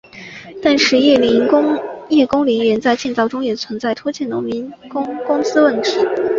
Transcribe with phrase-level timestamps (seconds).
[0.63, 1.15] 但是叶
[2.25, 5.99] 公陵园在建造中也存在拖欠农民工工资问题。